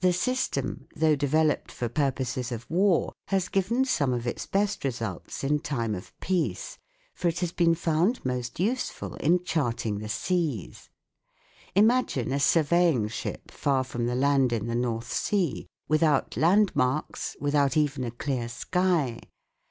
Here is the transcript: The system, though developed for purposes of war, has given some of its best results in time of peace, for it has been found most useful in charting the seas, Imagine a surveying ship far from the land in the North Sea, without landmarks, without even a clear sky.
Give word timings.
The 0.00 0.14
system, 0.14 0.88
though 0.96 1.16
developed 1.16 1.70
for 1.70 1.90
purposes 1.90 2.50
of 2.50 2.64
war, 2.70 3.12
has 3.26 3.50
given 3.50 3.84
some 3.84 4.14
of 4.14 4.26
its 4.26 4.46
best 4.46 4.84
results 4.86 5.44
in 5.44 5.58
time 5.58 5.94
of 5.94 6.18
peace, 6.18 6.78
for 7.14 7.28
it 7.28 7.40
has 7.40 7.52
been 7.52 7.74
found 7.74 8.24
most 8.24 8.58
useful 8.58 9.16
in 9.16 9.44
charting 9.44 9.98
the 9.98 10.08
seas, 10.08 10.88
Imagine 11.74 12.32
a 12.32 12.40
surveying 12.40 13.06
ship 13.08 13.50
far 13.50 13.84
from 13.84 14.06
the 14.06 14.16
land 14.16 14.50
in 14.50 14.66
the 14.66 14.74
North 14.74 15.12
Sea, 15.12 15.66
without 15.90 16.38
landmarks, 16.38 17.36
without 17.38 17.76
even 17.76 18.02
a 18.02 18.10
clear 18.12 18.48
sky. 18.48 19.20